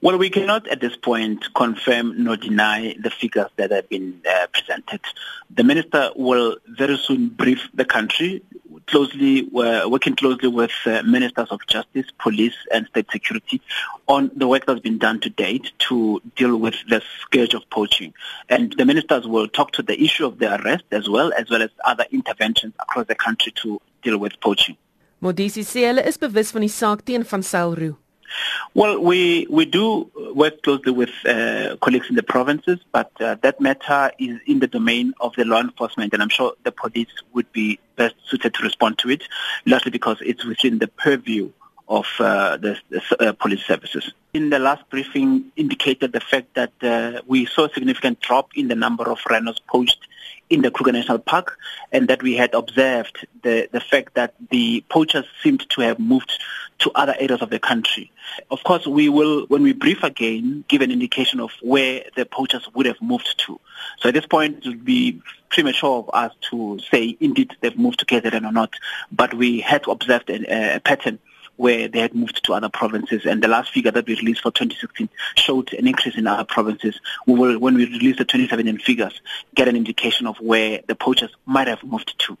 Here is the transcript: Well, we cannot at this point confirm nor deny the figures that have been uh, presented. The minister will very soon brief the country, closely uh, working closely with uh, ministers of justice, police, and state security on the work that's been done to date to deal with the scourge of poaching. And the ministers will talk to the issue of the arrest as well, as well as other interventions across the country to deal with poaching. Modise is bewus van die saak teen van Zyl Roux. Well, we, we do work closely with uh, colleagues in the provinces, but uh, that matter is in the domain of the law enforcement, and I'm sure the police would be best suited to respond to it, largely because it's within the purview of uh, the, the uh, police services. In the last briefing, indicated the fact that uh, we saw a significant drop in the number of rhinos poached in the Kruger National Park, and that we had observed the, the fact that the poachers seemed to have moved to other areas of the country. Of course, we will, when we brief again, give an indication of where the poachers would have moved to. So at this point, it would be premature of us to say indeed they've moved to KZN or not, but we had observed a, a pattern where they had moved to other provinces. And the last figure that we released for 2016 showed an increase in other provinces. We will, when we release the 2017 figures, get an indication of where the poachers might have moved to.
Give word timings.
Well, 0.00 0.16
we 0.16 0.30
cannot 0.30 0.68
at 0.68 0.80
this 0.80 0.94
point 0.94 1.52
confirm 1.54 2.22
nor 2.22 2.36
deny 2.36 2.94
the 3.00 3.10
figures 3.10 3.50
that 3.56 3.72
have 3.72 3.88
been 3.88 4.20
uh, 4.30 4.46
presented. 4.52 5.00
The 5.50 5.64
minister 5.64 6.10
will 6.14 6.56
very 6.68 6.96
soon 6.96 7.30
brief 7.30 7.68
the 7.74 7.84
country, 7.84 8.44
closely 8.86 9.50
uh, 9.56 9.88
working 9.88 10.14
closely 10.14 10.50
with 10.50 10.70
uh, 10.86 11.02
ministers 11.02 11.48
of 11.50 11.66
justice, 11.66 12.06
police, 12.20 12.54
and 12.72 12.86
state 12.86 13.10
security 13.10 13.60
on 14.06 14.30
the 14.36 14.46
work 14.46 14.66
that's 14.66 14.78
been 14.78 14.98
done 14.98 15.18
to 15.18 15.30
date 15.30 15.72
to 15.88 16.22
deal 16.36 16.56
with 16.56 16.76
the 16.88 17.02
scourge 17.22 17.54
of 17.54 17.68
poaching. 17.70 18.14
And 18.48 18.72
the 18.78 18.84
ministers 18.84 19.26
will 19.26 19.48
talk 19.48 19.72
to 19.72 19.82
the 19.82 20.00
issue 20.00 20.26
of 20.26 20.38
the 20.38 20.62
arrest 20.62 20.84
as 20.92 21.08
well, 21.08 21.32
as 21.36 21.50
well 21.50 21.62
as 21.62 21.70
other 21.84 22.04
interventions 22.12 22.72
across 22.78 23.08
the 23.08 23.16
country 23.16 23.52
to 23.62 23.80
deal 24.04 24.18
with 24.18 24.38
poaching. 24.40 24.76
Modise 25.20 25.56
is 25.56 26.16
bewus 26.16 26.52
van 26.52 26.60
die 26.62 26.70
saak 26.70 27.02
teen 27.04 27.24
van 27.24 27.42
Zyl 27.42 27.74
Roux. 27.74 27.96
Well, 28.74 29.00
we, 29.02 29.46
we 29.48 29.64
do 29.64 30.10
work 30.34 30.62
closely 30.62 30.92
with 30.92 31.10
uh, 31.26 31.76
colleagues 31.80 32.08
in 32.08 32.16
the 32.16 32.22
provinces, 32.22 32.78
but 32.92 33.10
uh, 33.20 33.36
that 33.42 33.60
matter 33.60 34.12
is 34.18 34.38
in 34.46 34.58
the 34.58 34.66
domain 34.66 35.14
of 35.20 35.34
the 35.36 35.44
law 35.44 35.60
enforcement, 35.60 36.12
and 36.12 36.22
I'm 36.22 36.28
sure 36.28 36.54
the 36.64 36.72
police 36.72 37.08
would 37.32 37.50
be 37.52 37.78
best 37.96 38.14
suited 38.28 38.54
to 38.54 38.62
respond 38.62 38.98
to 38.98 39.10
it, 39.10 39.22
largely 39.66 39.90
because 39.90 40.18
it's 40.20 40.44
within 40.44 40.78
the 40.78 40.88
purview 40.88 41.50
of 41.88 42.06
uh, 42.20 42.56
the, 42.58 42.78
the 42.90 43.02
uh, 43.18 43.32
police 43.32 43.64
services. 43.64 44.12
In 44.38 44.50
the 44.50 44.60
last 44.60 44.88
briefing, 44.88 45.50
indicated 45.56 46.12
the 46.12 46.20
fact 46.20 46.54
that 46.54 46.72
uh, 46.80 47.22
we 47.26 47.44
saw 47.44 47.64
a 47.64 47.74
significant 47.74 48.20
drop 48.20 48.50
in 48.54 48.68
the 48.68 48.76
number 48.76 49.10
of 49.10 49.18
rhinos 49.28 49.58
poached 49.58 49.98
in 50.48 50.62
the 50.62 50.70
Kruger 50.70 50.92
National 50.92 51.18
Park, 51.18 51.58
and 51.90 52.06
that 52.06 52.22
we 52.22 52.36
had 52.36 52.54
observed 52.54 53.26
the, 53.42 53.68
the 53.72 53.80
fact 53.80 54.14
that 54.14 54.34
the 54.48 54.84
poachers 54.88 55.24
seemed 55.42 55.68
to 55.70 55.80
have 55.80 55.98
moved 55.98 56.30
to 56.78 56.92
other 56.94 57.16
areas 57.18 57.42
of 57.42 57.50
the 57.50 57.58
country. 57.58 58.12
Of 58.48 58.62
course, 58.62 58.86
we 58.86 59.08
will, 59.08 59.46
when 59.46 59.64
we 59.64 59.72
brief 59.72 60.04
again, 60.04 60.64
give 60.68 60.82
an 60.82 60.92
indication 60.92 61.40
of 61.40 61.50
where 61.60 62.04
the 62.14 62.24
poachers 62.24 62.68
would 62.74 62.86
have 62.86 63.02
moved 63.02 63.42
to. 63.46 63.58
So 63.98 64.10
at 64.10 64.14
this 64.14 64.26
point, 64.26 64.64
it 64.64 64.68
would 64.68 64.84
be 64.84 65.20
premature 65.48 65.98
of 65.98 66.10
us 66.12 66.32
to 66.50 66.78
say 66.92 67.16
indeed 67.18 67.56
they've 67.60 67.76
moved 67.76 67.98
to 67.98 68.06
KZN 68.06 68.48
or 68.48 68.52
not, 68.52 68.72
but 69.10 69.34
we 69.34 69.58
had 69.58 69.88
observed 69.88 70.30
a, 70.30 70.76
a 70.76 70.78
pattern 70.78 71.18
where 71.58 71.88
they 71.88 71.98
had 71.98 72.14
moved 72.14 72.42
to 72.44 72.54
other 72.54 72.68
provinces. 72.68 73.26
And 73.26 73.42
the 73.42 73.48
last 73.48 73.72
figure 73.72 73.90
that 73.90 74.06
we 74.06 74.14
released 74.14 74.40
for 74.40 74.50
2016 74.52 75.08
showed 75.36 75.72
an 75.74 75.86
increase 75.86 76.16
in 76.16 76.26
other 76.26 76.44
provinces. 76.44 76.98
We 77.26 77.34
will, 77.34 77.58
when 77.58 77.74
we 77.74 77.84
release 77.84 78.16
the 78.16 78.24
2017 78.24 78.78
figures, 78.78 79.20
get 79.54 79.68
an 79.68 79.76
indication 79.76 80.26
of 80.26 80.38
where 80.40 80.80
the 80.86 80.94
poachers 80.94 81.30
might 81.44 81.68
have 81.68 81.82
moved 81.82 82.18
to. 82.20 82.38